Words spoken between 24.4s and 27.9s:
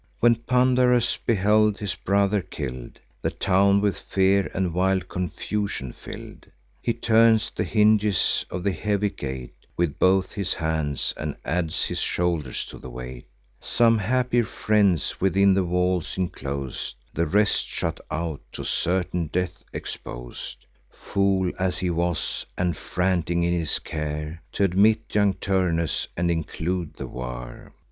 T' admit young Turnus, and include the war!